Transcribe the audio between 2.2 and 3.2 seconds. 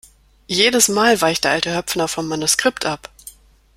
Manuskript ab!